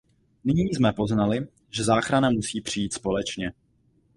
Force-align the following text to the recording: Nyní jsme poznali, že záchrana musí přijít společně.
Nyní 0.45 0.61
jsme 0.75 0.93
poznali, 0.93 1.47
že 1.69 1.83
záchrana 1.83 2.29
musí 2.29 2.61
přijít 2.61 2.93
společně. 2.93 3.53